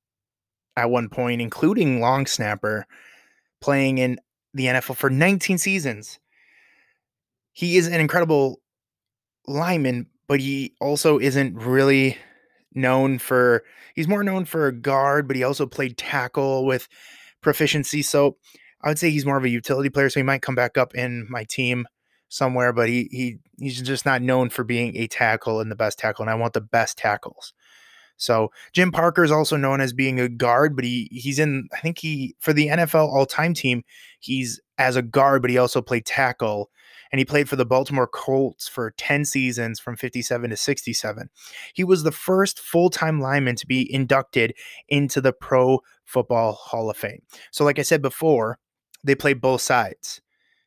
at 0.77 0.91
one 0.91 1.09
point, 1.09 1.41
including 1.41 2.01
long 2.01 2.27
snapper, 2.27 2.87
playing 3.61 3.99
in 3.99 4.19
the 4.55 4.67
NFL 4.67 4.97
for 4.97 5.11
19 5.11 5.59
seasons. 5.59 6.19
He 7.53 7.77
is 7.77 7.87
an 7.87 8.01
incredible 8.01 8.61
lineman, 9.47 10.07
but 10.27 10.41
he 10.41 10.75
also 10.81 11.19
isn't 11.19 11.55
really 11.57 12.17
known 12.75 13.19
for 13.19 13.65
he's 13.95 14.09
more 14.09 14.23
known 14.23 14.45
for 14.45 14.67
a 14.67 14.73
guard, 14.73 15.27
but 15.27 15.37
he 15.37 15.43
also 15.43 15.67
played 15.67 15.97
tackle 15.97 16.65
with 16.65 16.89
proficiency. 17.41 18.03
So 18.03 18.37
I 18.83 18.89
would 18.89 18.99
say 18.99 19.11
he's 19.11 19.27
more 19.27 19.37
of 19.37 19.45
a 19.45 19.49
utility 19.49 19.91
player. 19.91 20.09
So 20.09 20.21
he 20.21 20.25
might 20.25 20.43
come 20.43 20.55
back 20.55 20.79
up 20.79 20.95
in 20.95 21.27
my 21.29 21.45
team 21.45 21.87
somewhere, 22.29 22.73
but 22.73 22.89
he 22.89 23.09
he 23.11 23.39
he's 23.59 23.83
just 23.83 24.07
not 24.07 24.23
known 24.23 24.51
for 24.51 24.65
being 24.65 24.97
a 24.97 25.07
tackle 25.07 25.61
and 25.61 25.71
the 25.71 25.77
best 25.77 25.99
tackle. 25.99 26.23
And 26.23 26.31
I 26.31 26.35
want 26.35 26.53
the 26.53 26.61
best 26.61 26.99
tackles. 26.99 27.53
So 28.19 28.51
Jim 28.73 28.93
Parker 28.93 29.25
is 29.25 29.31
also 29.31 29.57
known 29.57 29.81
as 29.81 29.93
being 29.93 30.21
a 30.21 30.29
guard, 30.29 30.77
but 30.77 30.85
he 30.85 31.09
he's 31.11 31.39
in 31.39 31.69
I 31.73 31.79
think 31.79 31.99
he 31.99 32.37
for 32.41 32.53
the 32.53 32.69
NFL 32.69 33.09
all-time 33.09 33.55
team, 33.55 33.85
he's 34.19 34.61
as 34.77 34.97
a 34.97 35.03
guard, 35.03 35.41
but 35.41 35.51
he 35.51 35.59
also 35.59 35.81
played 35.81 36.05
tackle 36.05 36.71
and 37.11 37.19
he 37.19 37.25
played 37.25 37.49
for 37.49 37.57
the 37.57 37.65
Baltimore 37.65 38.07
Colts 38.07 38.69
for 38.69 38.91
10 38.99 39.25
seasons 39.25 39.81
from 39.81 39.97
57 39.97 40.51
to 40.51 40.57
67. 40.57 41.31
He 41.73 41.85
was 41.85 42.03
the 42.03 42.13
first 42.13 42.61
full-time 42.61 43.21
lineman 43.21 43.57
to 43.57 43.67
be 43.67 43.91
inducted 43.93 44.55
into 44.89 45.21
the 45.21 45.33
Pro 45.33 45.81
Football 46.05 46.53
Hall 46.53 46.91
of 46.91 46.97
Fame. 46.97 47.23
So 47.51 47.65
like 47.65 47.79
I 47.79 47.83
said 47.83 48.03
before, 48.03 48.59
they 49.05 49.15
played 49.15 49.41
both 49.41 49.63
sides. 49.63 50.21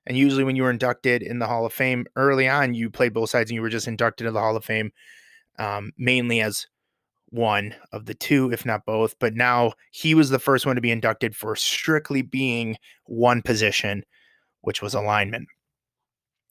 And 0.08 0.18
usually 0.18 0.44
when 0.44 0.56
you 0.56 0.64
were 0.64 0.72
inducted 0.72 1.22
in 1.22 1.38
the 1.38 1.46
Hall 1.46 1.66
of 1.66 1.74
Fame 1.74 2.08
early 2.16 2.48
on, 2.48 2.74
you 2.74 2.90
played 2.90 3.14
both 3.14 3.30
sides 3.30 3.52
and 3.52 3.56
you 3.56 3.62
were 3.62 3.70
just 3.70 3.88
inducted 3.88 4.26
into 4.26 4.34
the 4.34 4.40
Hall 4.40 4.56
of 4.56 4.66
Fame 4.66 4.92
um, 5.60 5.92
mainly 5.98 6.42
as 6.42 6.66
one 7.32 7.74
of 7.92 8.06
the 8.06 8.14
two, 8.14 8.52
if 8.52 8.66
not 8.66 8.86
both. 8.86 9.16
But 9.20 9.34
now 9.34 9.74
he 9.92 10.14
was 10.14 10.30
the 10.30 10.40
first 10.40 10.66
one 10.66 10.76
to 10.76 10.82
be 10.82 10.92
inducted 10.92 11.36
for 11.36 11.56
strictly 11.56 12.22
being 12.22 12.78
one 13.06 13.42
position, 13.42 14.04
which 14.62 14.82
was 14.82 14.94
a 14.94 15.02
lineman 15.02 15.48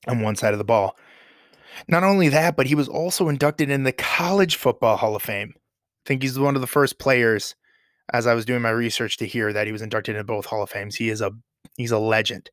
on 0.09 0.21
one 0.21 0.37
side 0.37 0.53
of 0.53 0.59
the 0.59 0.65
ball. 0.65 0.97
Not 1.89 2.03
only 2.03 2.29
that, 2.29 2.57
but 2.57 2.67
he 2.67 2.75
was 2.75 2.89
also 2.89 3.29
inducted 3.29 3.71
in 3.71 3.85
the 3.85 3.93
College 3.93 4.57
Football 4.57 4.97
Hall 4.97 5.15
of 5.15 5.23
Fame. 5.23 5.53
I 5.57 5.61
think 6.07 6.23
he's 6.23 6.39
one 6.39 6.57
of 6.57 6.61
the 6.61 6.67
first 6.67 6.99
players, 6.99 7.55
as 8.13 8.27
I 8.27 8.35
was 8.35 8.45
doing 8.45 8.63
my 8.63 8.71
research, 8.71 9.19
to 9.19 9.27
hear 9.27 9.53
that 9.53 9.67
he 9.67 9.73
was 9.73 9.83
inducted 9.83 10.17
in 10.17 10.27
both 10.27 10.47
Hall 10.47 10.63
of 10.63 10.71
Fames. 10.71 10.97
He 10.97 11.11
is 11.11 11.21
a 11.21 11.31
he's 11.77 11.93
a 11.93 11.99
legend, 11.99 12.51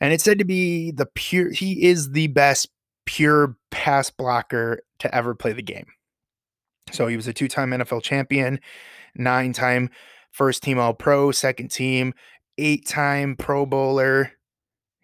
and 0.00 0.12
it's 0.12 0.24
said 0.24 0.38
to 0.40 0.44
be 0.44 0.90
the 0.90 1.06
pure. 1.06 1.52
He 1.52 1.86
is 1.86 2.10
the 2.10 2.26
best 2.26 2.68
pure 3.06 3.56
pass 3.70 4.10
blocker 4.10 4.80
to 4.98 5.14
ever 5.14 5.34
play 5.34 5.52
the 5.52 5.62
game. 5.62 5.86
So 6.92 7.06
he 7.06 7.16
was 7.16 7.26
a 7.26 7.32
two 7.32 7.48
time 7.48 7.70
NFL 7.70 8.02
champion, 8.02 8.60
nine 9.14 9.52
time 9.52 9.90
first 10.30 10.62
team 10.62 10.78
All 10.78 10.94
Pro, 10.94 11.30
second 11.30 11.70
team, 11.70 12.14
eight 12.58 12.86
time 12.86 13.36
Pro 13.36 13.66
Bowler. 13.66 14.32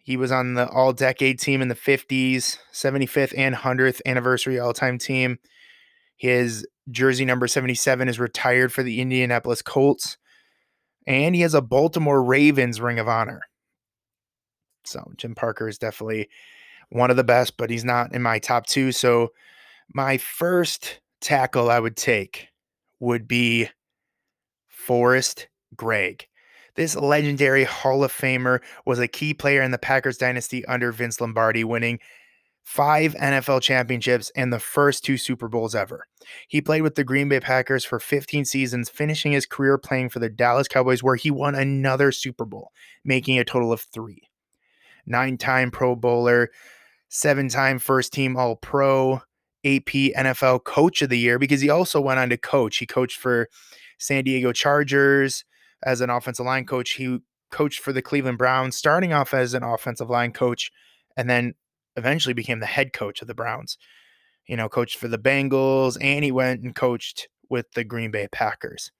He 0.02 0.16
was 0.16 0.30
on 0.30 0.54
the 0.54 0.68
all 0.68 0.92
decade 0.92 1.40
team 1.40 1.62
in 1.62 1.68
the 1.68 1.74
50s, 1.74 2.58
75th 2.72 3.32
and 3.36 3.54
100th 3.54 4.02
anniversary 4.04 4.58
all 4.58 4.74
time 4.74 4.98
team. 4.98 5.38
His 6.16 6.66
jersey 6.90 7.24
number 7.24 7.48
77 7.48 8.08
is 8.08 8.20
retired 8.20 8.72
for 8.72 8.82
the 8.82 9.00
Indianapolis 9.00 9.62
Colts. 9.62 10.18
And 11.06 11.34
he 11.34 11.40
has 11.40 11.54
a 11.54 11.62
Baltimore 11.62 12.22
Ravens 12.22 12.80
Ring 12.80 12.98
of 12.98 13.08
Honor. 13.08 13.42
So 14.84 15.12
Jim 15.16 15.34
Parker 15.34 15.68
is 15.68 15.78
definitely 15.78 16.28
one 16.90 17.10
of 17.10 17.16
the 17.16 17.24
best, 17.24 17.56
but 17.56 17.70
he's 17.70 17.84
not 17.84 18.14
in 18.14 18.22
my 18.22 18.38
top 18.38 18.66
two. 18.66 18.92
So 18.92 19.32
my 19.92 20.18
first 20.18 21.00
tackle 21.24 21.70
I 21.70 21.80
would 21.80 21.96
take 21.96 22.48
would 23.00 23.26
be 23.26 23.68
Forrest 24.68 25.48
Gregg. 25.74 26.28
This 26.76 26.94
legendary 26.96 27.64
Hall 27.64 28.04
of 28.04 28.12
Famer 28.12 28.60
was 28.84 28.98
a 28.98 29.08
key 29.08 29.32
player 29.32 29.62
in 29.62 29.70
the 29.70 29.78
Packers 29.78 30.18
dynasty 30.18 30.64
under 30.66 30.92
Vince 30.92 31.20
Lombardi, 31.20 31.64
winning 31.64 31.98
five 32.62 33.14
NFL 33.14 33.62
championships 33.62 34.30
and 34.36 34.52
the 34.52 34.58
first 34.58 35.04
two 35.04 35.16
Super 35.16 35.48
Bowls 35.48 35.74
ever. 35.74 36.06
He 36.48 36.60
played 36.60 36.82
with 36.82 36.94
the 36.94 37.04
Green 37.04 37.28
Bay 37.28 37.40
Packers 37.40 37.84
for 37.84 38.00
15 38.00 38.44
seasons, 38.44 38.88
finishing 38.88 39.32
his 39.32 39.46
career 39.46 39.78
playing 39.78 40.08
for 40.10 40.18
the 40.18 40.28
Dallas 40.28 40.68
Cowboys, 40.68 41.02
where 41.02 41.16
he 41.16 41.30
won 41.30 41.54
another 41.54 42.12
Super 42.12 42.44
Bowl, 42.44 42.72
making 43.04 43.38
a 43.38 43.44
total 43.44 43.72
of 43.72 43.80
three. 43.80 44.28
Nine 45.06 45.38
time 45.38 45.70
Pro 45.70 45.94
Bowler, 45.94 46.50
seven 47.08 47.48
time 47.48 47.78
first 47.78 48.12
team 48.12 48.36
All 48.36 48.56
Pro, 48.56 49.22
AP 49.64 50.14
NFL 50.16 50.64
Coach 50.64 51.02
of 51.02 51.08
the 51.08 51.18
Year 51.18 51.38
because 51.38 51.60
he 51.60 51.70
also 51.70 52.00
went 52.00 52.20
on 52.20 52.30
to 52.30 52.36
coach. 52.36 52.78
He 52.78 52.86
coached 52.86 53.18
for 53.18 53.48
San 53.98 54.24
Diego 54.24 54.52
Chargers 54.52 55.44
as 55.82 56.00
an 56.00 56.10
offensive 56.10 56.46
line 56.46 56.66
coach. 56.66 56.92
He 56.92 57.18
coached 57.50 57.80
for 57.80 57.92
the 57.92 58.02
Cleveland 58.02 58.38
Browns, 58.38 58.76
starting 58.76 59.12
off 59.12 59.32
as 59.32 59.54
an 59.54 59.62
offensive 59.62 60.10
line 60.10 60.32
coach, 60.32 60.70
and 61.16 61.30
then 61.30 61.54
eventually 61.96 62.34
became 62.34 62.60
the 62.60 62.66
head 62.66 62.92
coach 62.92 63.22
of 63.22 63.28
the 63.28 63.34
Browns. 63.34 63.78
You 64.46 64.56
know, 64.56 64.68
coached 64.68 64.98
for 64.98 65.08
the 65.08 65.18
Bengals, 65.18 65.96
and 66.00 66.24
he 66.24 66.32
went 66.32 66.62
and 66.62 66.74
coached 66.74 67.28
with 67.48 67.70
the 67.72 67.84
Green 67.84 68.10
Bay 68.10 68.28
Packers. 68.30 68.90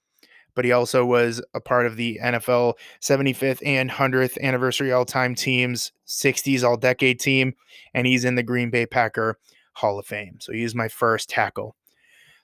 But 0.54 0.64
he 0.64 0.73
also 0.73 1.04
was 1.04 1.42
a 1.52 1.61
part 1.61 1.85
of 1.85 1.97
the 1.97 2.21
NFL 2.23 2.75
75th 3.02 3.61
and 3.66 3.90
100th 3.90 4.40
anniversary 4.40 4.92
all 4.92 5.04
time 5.04 5.35
teams, 5.35 5.92
60s 6.06 6.62
all 6.62 6.76
decade 6.76 7.18
team, 7.18 7.54
and 7.92 8.06
he's 8.06 8.25
in 8.25 8.37
the 8.37 8.42
Green 8.42 8.71
Bay 8.71 8.87
Packer 8.87 9.37
Hall 9.75 9.99
of 9.99 10.07
Fame. 10.07 10.38
So 10.40 10.52
he 10.52 10.62
is 10.62 10.75
my 10.75 10.88
first 10.88 11.28
tackle. 11.28 11.76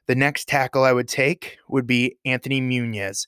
The 0.06 0.14
next 0.14 0.48
tackle 0.48 0.84
I 0.84 0.92
would 0.92 1.08
take 1.08 1.58
would 1.68 1.86
be 1.86 2.16
Anthony 2.24 2.60
Muñoz. 2.60 3.26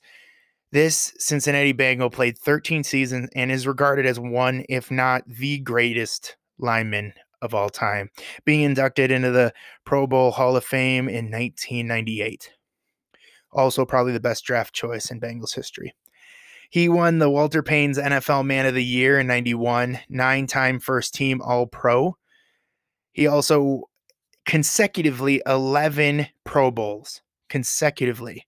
This 0.71 1.13
Cincinnati 1.19 1.71
Bengal 1.71 2.09
played 2.09 2.37
13 2.37 2.83
seasons 2.83 3.29
and 3.35 3.51
is 3.51 3.67
regarded 3.67 4.05
as 4.05 4.19
one, 4.19 4.65
if 4.69 4.89
not 4.89 5.23
the 5.27 5.59
greatest 5.59 6.35
lineman 6.57 7.13
of 7.43 7.53
all 7.53 7.69
time, 7.69 8.09
being 8.45 8.61
inducted 8.61 9.11
into 9.11 9.29
the 9.29 9.53
Pro 9.85 10.07
Bowl 10.07 10.31
Hall 10.31 10.55
of 10.55 10.63
Fame 10.63 11.07
in 11.07 11.29
1998. 11.29 12.51
Also, 13.51 13.85
probably 13.85 14.13
the 14.13 14.19
best 14.19 14.45
draft 14.45 14.73
choice 14.73 15.11
in 15.11 15.19
Bengals 15.19 15.53
history. 15.53 15.93
He 16.71 16.89
won 16.89 17.19
the 17.19 17.29
Walter 17.29 17.61
Payne's 17.61 17.99
NFL 17.99 18.45
Man 18.45 18.65
of 18.65 18.73
the 18.73 18.83
Year 18.83 19.19
in 19.19 19.27
91, 19.27 19.99
nine 20.09 20.47
time 20.47 20.79
first 20.79 21.13
team 21.13 21.39
All 21.39 21.67
Pro. 21.67 22.17
He 23.11 23.27
also 23.27 23.83
consecutively 24.45 25.41
11 25.45 26.27
Pro 26.43 26.71
Bowls 26.71 27.21
consecutively. 27.49 28.45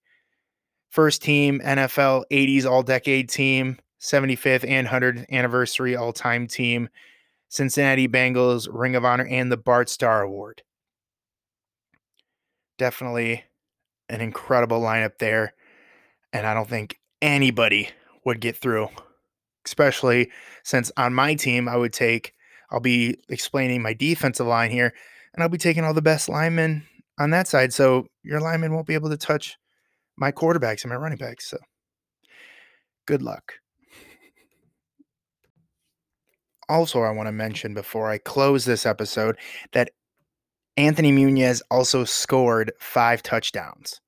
First 0.90 1.22
team 1.22 1.60
NFL 1.64 2.24
80s 2.32 2.66
all 2.66 2.84
decade 2.84 3.30
team, 3.30 3.78
75th 4.02 4.68
and 4.68 4.88
100th 4.88 5.30
anniversary 5.30 5.96
all 5.96 6.14
time 6.14 6.48
team, 6.48 6.90
Cincinnati 7.50 8.08
Bengals 8.08 8.68
Ring 8.72 8.96
of 8.96 9.06
Honor, 9.06 9.28
and 9.30 9.52
the 9.52 9.58
Bart 9.58 9.90
Starr 9.90 10.24
Award. 10.24 10.64
Definitely 12.78 13.44
an 14.10 14.22
incredible 14.22 14.82
lineup 14.82 15.18
there. 15.20 15.54
And 16.34 16.46
I 16.46 16.54
don't 16.54 16.70
think 16.70 17.00
anybody 17.22 17.90
would 18.26 18.42
get 18.42 18.58
through, 18.58 18.90
especially 19.66 20.32
since 20.64 20.92
on 20.98 21.14
my 21.14 21.36
team, 21.36 21.70
I 21.70 21.78
would 21.78 21.94
take, 21.94 22.34
I'll 22.72 22.80
be 22.80 23.18
explaining 23.30 23.82
my 23.82 23.94
defensive 23.94 24.48
line 24.48 24.72
here 24.72 24.94
and 25.36 25.44
I'll 25.44 25.50
be 25.50 25.58
taking 25.58 25.84
all 25.84 25.94
the 25.94 26.02
best 26.02 26.30
linemen 26.30 26.84
on 27.20 27.30
that 27.32 27.48
side. 27.48 27.74
So 27.74 28.08
your 28.24 28.40
linemen 28.40 28.74
won't 28.74 28.88
be 28.88 28.94
able 28.94 29.10
to 29.10 29.18
touch 29.18 29.58
my 30.18 30.32
quarterbacks 30.32 30.84
and 30.84 30.90
my 30.90 30.96
running 30.96 31.18
backs. 31.18 31.50
So 31.50 31.58
good 33.06 33.22
luck. 33.22 33.54
Also, 36.68 37.02
I 37.02 37.12
want 37.12 37.28
to 37.28 37.32
mention 37.32 37.74
before 37.74 38.10
I 38.10 38.18
close 38.18 38.66
this 38.66 38.86
episode 38.86 39.38
that 39.74 39.92
Anthony 40.78 41.12
Muñoz 41.12 41.62
also 41.70 42.06
scored 42.06 42.72
five 42.80 43.22
touchdowns. 43.22 44.02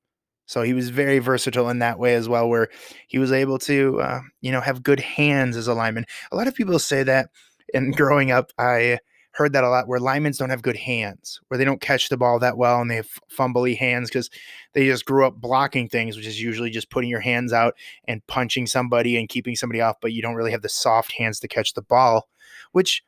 So 0.46 0.62
he 0.62 0.72
was 0.72 0.88
very 0.88 1.18
versatile 1.18 1.68
in 1.68 1.78
that 1.80 1.98
way 1.98 2.14
as 2.14 2.28
well, 2.28 2.48
where 2.48 2.68
he 3.06 3.18
was 3.18 3.32
able 3.32 3.58
to, 3.60 4.00
uh, 4.00 4.20
you 4.40 4.50
know, 4.50 4.62
have 4.62 4.82
good 4.82 4.98
hands 4.98 5.56
as 5.56 5.68
a 5.68 5.74
lineman. 5.74 6.06
A 6.32 6.36
lot 6.36 6.48
of 6.48 6.54
people 6.54 6.78
say 6.78 7.02
that, 7.02 7.28
and 7.74 7.94
growing 7.96 8.30
up, 8.30 8.50
I 8.58 8.98
heard 9.38 9.52
that 9.52 9.62
a 9.62 9.68
lot 9.68 9.86
where 9.86 10.00
linemen 10.00 10.32
don't 10.36 10.50
have 10.50 10.62
good 10.62 10.76
hands, 10.76 11.40
where 11.46 11.58
they 11.58 11.64
don't 11.64 11.80
catch 11.80 12.08
the 12.08 12.16
ball 12.16 12.40
that 12.40 12.58
well 12.58 12.80
and 12.80 12.90
they 12.90 12.96
have 12.96 13.08
fumbly 13.30 13.78
hands 13.78 14.10
because 14.10 14.30
they 14.72 14.84
just 14.84 15.04
grew 15.04 15.24
up 15.24 15.40
blocking 15.40 15.88
things, 15.88 16.16
which 16.16 16.26
is 16.26 16.42
usually 16.42 16.70
just 16.70 16.90
putting 16.90 17.08
your 17.08 17.20
hands 17.20 17.52
out 17.52 17.76
and 18.08 18.26
punching 18.26 18.66
somebody 18.66 19.16
and 19.16 19.28
keeping 19.28 19.54
somebody 19.54 19.80
off, 19.80 19.96
but 20.02 20.12
you 20.12 20.20
don't 20.20 20.34
really 20.34 20.50
have 20.50 20.62
the 20.62 20.68
soft 20.68 21.12
hands 21.12 21.38
to 21.38 21.46
catch 21.46 21.74
the 21.74 21.82
ball, 21.82 22.28
which 22.72 23.04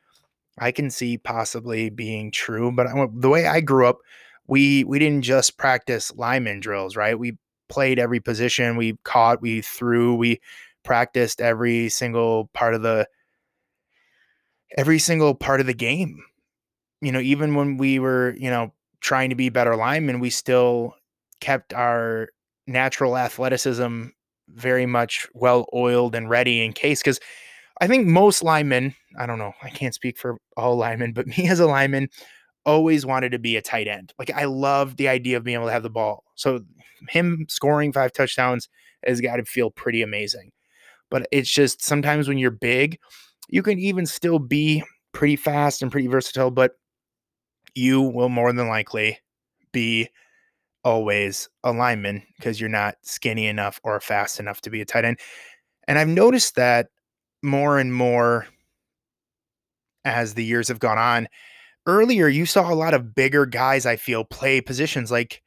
I 0.57 0.71
can 0.71 0.89
see 0.89 1.17
possibly 1.17 1.89
being 1.89 2.31
true. 2.31 2.71
But 2.71 2.87
the 3.13 3.29
way 3.29 3.45
I 3.45 3.59
grew 3.59 3.85
up, 3.85 3.97
we 4.47 4.85
we 4.85 4.99
didn't 4.99 5.23
just 5.23 5.57
practice 5.57 6.13
lineman 6.15 6.61
drills, 6.61 6.95
right? 6.95 7.19
We 7.19 7.37
played 7.67 7.99
every 7.99 8.21
position, 8.21 8.77
we 8.77 8.97
caught, 9.03 9.41
we 9.41 9.61
threw, 9.61 10.15
we 10.15 10.39
practiced 10.83 11.41
every 11.41 11.89
single 11.89 12.49
part 12.53 12.73
of 12.73 12.83
the 12.83 13.05
every 14.77 14.99
single 14.99 15.35
part 15.35 15.59
of 15.61 15.67
the 15.67 15.73
game. 15.73 16.23
You 17.01 17.11
know, 17.11 17.19
even 17.19 17.55
when 17.55 17.77
we 17.77 17.99
were, 17.99 18.35
you 18.37 18.49
know, 18.49 18.73
trying 19.01 19.29
to 19.29 19.35
be 19.35 19.49
better 19.49 19.75
linemen, 19.75 20.19
we 20.19 20.29
still 20.29 20.95
kept 21.39 21.73
our 21.73 22.29
natural 22.67 23.17
athleticism 23.17 24.05
very 24.49 24.85
much 24.85 25.27
well 25.33 25.65
oiled 25.73 26.15
and 26.15 26.29
ready 26.29 26.63
in 26.63 26.73
case. 26.73 27.01
Because 27.01 27.19
I 27.79 27.87
think 27.87 28.07
most 28.07 28.43
linemen, 28.43 28.95
I 29.17 29.25
don't 29.25 29.39
know, 29.39 29.53
I 29.63 29.69
can't 29.69 29.95
speak 29.95 30.17
for 30.17 30.37
all 30.55 30.77
linemen, 30.77 31.13
but 31.13 31.27
me 31.37 31.47
as 31.49 31.59
a 31.59 31.67
lineman, 31.67 32.09
always 32.65 33.05
wanted 33.05 33.31
to 33.31 33.39
be 33.39 33.55
a 33.57 33.61
tight 33.61 33.87
end. 33.87 34.13
Like 34.19 34.31
I 34.31 34.45
love 34.45 34.97
the 34.97 35.07
idea 35.07 35.37
of 35.37 35.43
being 35.43 35.55
able 35.55 35.67
to 35.67 35.73
have 35.73 35.83
the 35.83 35.89
ball. 35.89 36.23
So 36.35 36.61
him 37.09 37.47
scoring 37.49 37.91
five 37.91 38.13
touchdowns 38.13 38.69
has 39.05 39.19
got 39.19 39.37
to 39.37 39.45
feel 39.45 39.71
pretty 39.71 40.03
amazing. 40.03 40.51
But 41.09 41.27
it's 41.31 41.51
just 41.51 41.83
sometimes 41.83 42.27
when 42.27 42.37
you're 42.37 42.51
big, 42.51 42.99
you 43.49 43.63
can 43.63 43.79
even 43.79 44.05
still 44.05 44.39
be 44.39 44.83
pretty 45.13 45.35
fast 45.35 45.81
and 45.81 45.91
pretty 45.91 46.07
versatile, 46.07 46.51
but 46.51 46.73
you 47.75 48.01
will 48.01 48.29
more 48.29 48.51
than 48.53 48.67
likely 48.67 49.19
be 49.71 50.09
always 50.83 51.49
a 51.63 51.71
lineman 51.71 52.23
because 52.37 52.59
you're 52.59 52.69
not 52.69 52.95
skinny 53.03 53.47
enough 53.47 53.79
or 53.83 53.99
fast 53.99 54.39
enough 54.39 54.61
to 54.61 54.69
be 54.69 54.81
a 54.81 54.85
tight 54.85 55.05
end. 55.05 55.19
And 55.87 55.99
I've 55.99 56.07
noticed 56.07 56.55
that 56.55 56.87
more 57.41 57.77
and 57.77 57.93
more 57.93 58.47
as 60.05 60.33
the 60.33 60.43
years 60.43 60.67
have 60.67 60.79
gone 60.79 60.97
on. 60.97 61.27
Earlier, 61.85 62.27
you 62.27 62.45
saw 62.45 62.71
a 62.71 62.75
lot 62.75 62.93
of 62.93 63.15
bigger 63.15 63.45
guys, 63.45 63.85
I 63.85 63.95
feel, 63.95 64.23
play 64.23 64.61
positions 64.61 65.11
like 65.11 65.41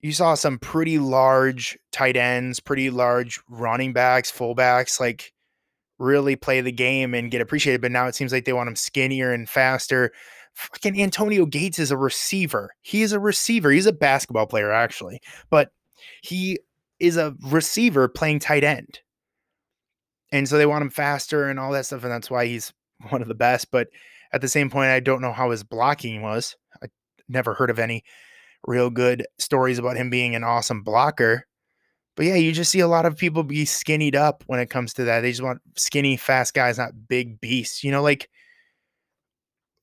you 0.00 0.12
saw 0.12 0.34
some 0.34 0.58
pretty 0.58 0.98
large 0.98 1.76
tight 1.90 2.16
ends, 2.16 2.60
pretty 2.60 2.90
large 2.90 3.40
running 3.48 3.92
backs, 3.92 4.30
fullbacks. 4.30 5.00
Like 5.00 5.32
really 5.98 6.36
play 6.36 6.60
the 6.60 6.72
game 6.72 7.14
and 7.14 7.30
get 7.30 7.40
appreciated. 7.40 7.80
But 7.80 7.92
now 7.92 8.06
it 8.06 8.14
seems 8.14 8.32
like 8.32 8.44
they 8.44 8.52
want 8.52 8.68
him 8.68 8.76
skinnier 8.76 9.32
and 9.32 9.48
faster. 9.48 10.12
Fucking 10.54 11.00
Antonio 11.00 11.46
Gates 11.46 11.78
is 11.78 11.90
a 11.90 11.96
receiver. 11.96 12.74
He 12.82 13.02
is 13.02 13.12
a 13.12 13.20
receiver. 13.20 13.70
He's 13.70 13.86
a 13.86 13.92
basketball 13.92 14.46
player, 14.46 14.72
actually, 14.72 15.20
but 15.50 15.70
he 16.22 16.58
is 16.98 17.16
a 17.16 17.34
receiver 17.42 18.08
playing 18.08 18.40
tight 18.40 18.64
end. 18.64 19.00
And 20.32 20.48
so 20.48 20.58
they 20.58 20.66
want 20.66 20.82
him 20.82 20.90
faster 20.90 21.48
and 21.48 21.58
all 21.58 21.72
that 21.72 21.86
stuff. 21.86 22.02
And 22.02 22.12
that's 22.12 22.30
why 22.30 22.46
he's 22.46 22.72
one 23.10 23.22
of 23.22 23.28
the 23.28 23.34
best. 23.34 23.70
But 23.70 23.88
at 24.32 24.40
the 24.40 24.48
same 24.48 24.70
point, 24.70 24.90
I 24.90 25.00
don't 25.00 25.22
know 25.22 25.32
how 25.32 25.50
his 25.50 25.64
blocking 25.64 26.22
was. 26.22 26.56
I 26.82 26.88
never 27.28 27.54
heard 27.54 27.70
of 27.70 27.78
any 27.78 28.04
real 28.66 28.90
good 28.90 29.26
stories 29.38 29.78
about 29.78 29.96
him 29.96 30.10
being 30.10 30.34
an 30.34 30.44
awesome 30.44 30.82
blocker. 30.82 31.46
But 32.18 32.26
yeah, 32.26 32.34
you 32.34 32.50
just 32.50 32.72
see 32.72 32.80
a 32.80 32.88
lot 32.88 33.06
of 33.06 33.16
people 33.16 33.44
be 33.44 33.64
skinnied 33.64 34.16
up 34.16 34.42
when 34.48 34.58
it 34.58 34.70
comes 34.70 34.92
to 34.94 35.04
that. 35.04 35.20
They 35.20 35.30
just 35.30 35.40
want 35.40 35.62
skinny, 35.76 36.16
fast 36.16 36.52
guys, 36.52 36.76
not 36.76 37.06
big 37.06 37.40
beasts. 37.40 37.84
You 37.84 37.92
know, 37.92 38.02
like 38.02 38.28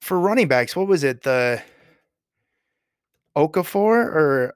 for 0.02 0.20
running 0.20 0.50
backs, 0.50 0.76
what 0.76 0.86
was 0.88 1.06
it? 1.06 1.22
The 1.22 1.64
Okafor 3.38 3.74
or 4.14 4.54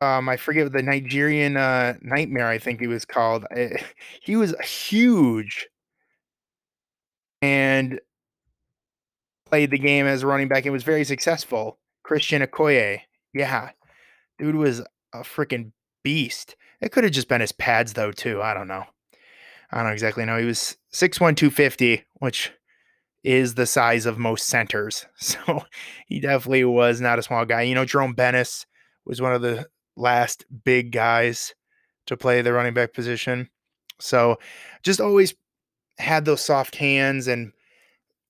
um, 0.00 0.28
I 0.28 0.36
forget 0.36 0.72
the 0.72 0.80
Nigerian 0.80 1.56
uh, 1.56 1.94
nightmare. 2.02 2.46
I 2.46 2.58
think 2.58 2.78
he 2.78 2.86
was 2.86 3.04
called. 3.04 3.44
Eh, 3.50 3.76
he 4.22 4.36
was 4.36 4.54
huge 4.62 5.66
and 7.42 7.98
played 9.46 9.72
the 9.72 9.78
game 9.78 10.06
as 10.06 10.22
a 10.22 10.28
running 10.28 10.46
back 10.46 10.66
and 10.66 10.72
was 10.72 10.84
very 10.84 11.02
successful. 11.02 11.80
Christian 12.04 12.42
Okoye, 12.42 13.00
yeah, 13.32 13.70
dude 14.38 14.54
was 14.54 14.82
a 15.12 15.22
freaking 15.22 15.72
beast. 16.04 16.54
It 16.80 16.92
could 16.92 17.02
have 17.02 17.12
just 17.12 17.28
been 17.28 17.40
his 17.40 17.52
pads 17.52 17.94
though 17.94 18.12
too. 18.12 18.40
I 18.40 18.54
don't 18.54 18.68
know. 18.68 18.84
I 19.72 19.82
don't 19.82 19.92
exactly 19.92 20.24
know. 20.24 20.38
He 20.38 20.44
was 20.44 20.76
6'1", 20.92 21.36
250, 21.36 22.04
which 22.14 22.52
is 23.24 23.54
the 23.54 23.66
size 23.66 24.06
of 24.06 24.18
most 24.18 24.46
centers. 24.46 25.06
So 25.16 25.64
he 26.06 26.20
definitely 26.20 26.64
was 26.64 27.00
not 27.00 27.18
a 27.18 27.22
small 27.22 27.44
guy. 27.44 27.62
You 27.62 27.74
know, 27.74 27.84
Jerome 27.84 28.12
Bettis 28.12 28.66
was 29.04 29.20
one 29.20 29.34
of 29.34 29.42
the 29.42 29.66
last 29.96 30.44
big 30.64 30.92
guys 30.92 31.54
to 32.06 32.16
play 32.16 32.42
the 32.42 32.52
running 32.52 32.74
back 32.74 32.92
position. 32.92 33.48
So 33.98 34.38
just 34.82 35.00
always 35.00 35.34
had 35.98 36.24
those 36.24 36.44
soft 36.44 36.76
hands 36.76 37.26
and 37.26 37.52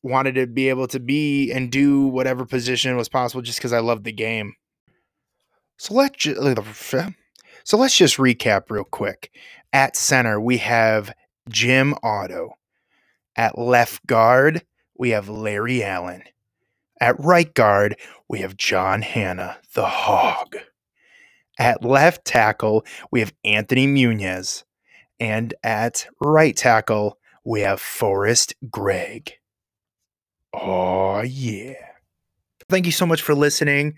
wanted 0.03 0.35
to 0.37 0.47
be 0.47 0.69
able 0.69 0.87
to 0.89 1.01
be 1.01 1.51
and 1.51 1.73
do 1.73 2.07
whatever 2.07 2.45
position 2.45 2.97
was 2.97 3.09
possible 3.09 3.43
just 3.43 3.59
because 3.59 3.73
I 3.73 3.81
loved 3.81 4.05
the 4.05 4.13
game. 4.13 4.55
So 5.79 5.95
let's 5.95 6.17
just, 6.17 6.41
so 7.65 7.77
let's 7.77 7.97
just 7.97 8.19
recap 8.19 8.71
real 8.71 8.85
quick. 8.85 9.31
At 9.73 9.97
center, 9.97 10.41
we 10.41 10.59
have 10.59 11.13
Jim 11.49 11.95
Otto. 12.03 12.55
At 13.37 13.59
left 13.59 14.07
guard, 14.07 14.63
we 14.97 15.11
have 15.11 15.29
Larry 15.29 15.83
Allen. 15.83 16.23
At 17.01 17.19
right 17.19 17.53
guard, 17.53 17.97
we 18.29 18.39
have 18.41 18.57
John 18.57 19.03
Hannah, 19.03 19.59
the 19.75 19.87
hog. 19.87 20.57
At 21.59 21.85
left 21.85 22.25
tackle, 22.25 22.85
we 23.11 23.21
have 23.21 23.33
Anthony 23.45 23.87
Muñoz. 23.87 24.65
And 25.19 25.55
at 25.63 26.07
right 26.21 26.57
tackle, 26.57 27.19
we 27.45 27.61
have 27.61 27.81
Forrest 27.81 28.55
Gregg. 28.71 29.33
Oh, 30.53 31.23
yeah. 31.23 31.75
Thank 32.69 32.87
you 32.87 32.93
so 32.93 33.07
much 33.07 33.23
for 33.23 33.35
listening. 33.35 33.95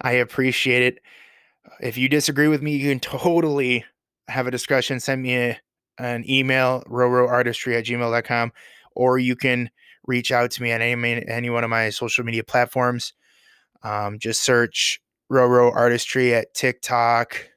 I 0.00 0.12
appreciate 0.12 0.82
it. 0.82 0.98
If 1.80 1.96
you 1.96 2.08
disagree 2.08 2.48
with 2.48 2.62
me, 2.62 2.76
you 2.76 2.90
can 2.90 3.00
totally 3.18 3.84
have 4.28 4.46
a 4.46 4.50
discussion. 4.50 5.00
Send 5.00 5.22
me 5.22 5.36
a, 5.36 5.60
an 5.98 6.28
email, 6.28 6.82
roroartistry 6.86 7.78
at 7.78 7.84
gmail.com, 7.84 8.52
or 8.94 9.18
you 9.18 9.36
can 9.36 9.70
reach 10.06 10.32
out 10.32 10.50
to 10.52 10.62
me 10.62 10.72
on 10.72 10.80
any, 10.80 11.26
any 11.26 11.50
one 11.50 11.64
of 11.64 11.70
my 11.70 11.90
social 11.90 12.24
media 12.24 12.44
platforms. 12.44 13.12
Um, 13.82 14.18
just 14.18 14.42
search 14.42 15.00
Roro 15.30 15.74
Artistry 15.74 16.34
at 16.34 16.52
TikTok 16.54 17.50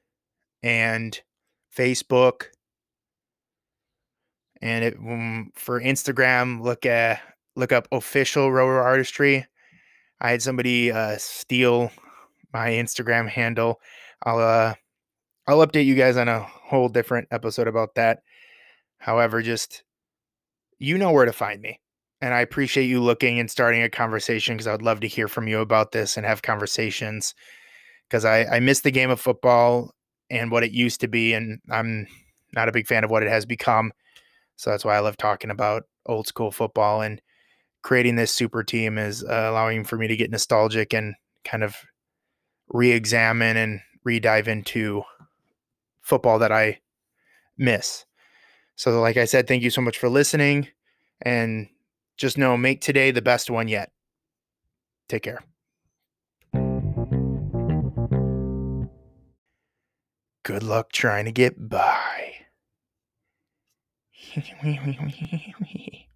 and 0.62 1.20
Facebook. 1.76 2.46
And 4.62 4.86
it, 4.86 4.96
um, 4.98 5.52
for 5.56 5.82
Instagram, 5.82 6.62
look 6.62 6.86
at 6.86 7.20
look 7.56 7.72
up 7.72 7.88
official 7.92 8.50
Roro 8.50 8.82
Artistry. 8.82 9.46
I 10.22 10.32
had 10.32 10.42
somebody 10.42 10.92
uh, 10.92 11.18
steal 11.18 11.92
my 12.54 12.70
Instagram 12.70 13.28
handle. 13.28 13.82
I'll 14.24 14.40
uh, 14.40 14.74
I'll 15.48 15.66
update 15.66 15.86
you 15.86 15.96
guys 15.96 16.18
on 16.18 16.28
a 16.28 16.40
whole 16.40 16.90
different 16.90 17.28
episode 17.32 17.68
about 17.68 17.96
that. 17.96 18.20
However, 19.00 19.42
just 19.42 19.84
you 20.80 20.98
know 20.98 21.12
where 21.12 21.26
to 21.26 21.34
find 21.34 21.62
me. 21.62 21.80
And 22.22 22.34
I 22.34 22.40
appreciate 22.40 22.86
you 22.86 23.02
looking 23.02 23.40
and 23.40 23.52
starting 23.52 23.84
a 23.84 23.90
conversation 23.90 24.56
because 24.56 24.68
I 24.68 24.72
would 24.72 24.82
love 24.82 25.02
to 25.02 25.08
hear 25.08 25.28
from 25.28 25.48
you 25.48 25.60
about 25.60 25.92
this 25.92 26.16
and 26.16 26.26
have 26.26 26.42
conversations 26.42 27.36
because 28.08 28.24
I, 28.24 28.46
I 28.46 28.60
miss 28.62 28.80
the 28.82 28.92
game 28.92 29.10
of 29.10 29.20
football 29.20 29.94
and 30.30 30.50
what 30.50 30.64
it 30.64 30.72
used 30.72 31.02
to 31.02 31.10
be. 31.10 31.34
And 31.34 31.60
I'm 31.70 32.08
not 32.54 32.70
a 32.70 32.72
big 32.72 32.88
fan 32.88 33.04
of 33.04 33.12
what 33.12 33.24
it 33.24 33.30
has 33.30 33.46
become. 33.46 33.92
So 34.56 34.70
that's 34.70 34.86
why 34.86 34.96
I 34.96 35.00
love 35.00 35.18
talking 35.18 35.50
about 35.52 35.84
old 36.06 36.28
school 36.28 36.52
football 36.52 37.02
and 37.02 37.22
creating 37.82 38.16
this 38.16 38.32
super 38.32 38.64
team 38.64 38.98
is 38.98 39.24
uh, 39.24 39.48
allowing 39.50 39.84
for 39.84 39.98
me 39.98 40.08
to 40.08 40.16
get 40.16 40.32
nostalgic 40.32 40.94
and 40.94 41.16
kind 41.44 41.64
of 41.64 41.76
re-examine 42.74 43.56
and 43.56 43.80
re-dive 44.04 44.50
into 44.50 45.04
football 46.02 46.40
that 46.40 46.52
I 46.52 46.80
miss. 47.58 48.06
So 48.76 49.00
like 49.00 49.16
I 49.16 49.26
said, 49.26 49.48
thank 49.48 49.64
you 49.64 49.70
so 49.70 49.82
much 49.82 49.98
for 49.98 50.10
listening 50.10 50.68
and 51.22 51.70
just 52.18 52.38
know 52.38 52.58
make 52.58 52.82
today 52.82 53.12
the 53.12 53.22
best 53.22 53.50
one 53.50 53.68
yet. 53.68 53.92
Take 55.08 55.24
care. 55.24 55.44
Good 60.44 60.64
luck 60.64 60.92
trying 60.92 61.26
to 61.26 61.32
get 61.32 61.70
by. 61.70 62.34